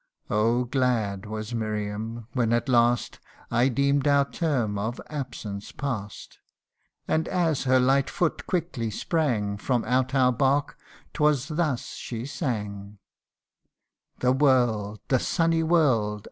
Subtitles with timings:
[0.31, 0.63] Oh!
[0.63, 3.19] glad was Miriam, when at last
[3.51, 6.39] I deem'd our term of absence past:
[7.07, 10.75] And as her light foot quickly sprang From out our bark,
[11.13, 12.97] 'twas thus she sang:
[13.55, 15.01] * The world!
[15.07, 16.19] the sunny world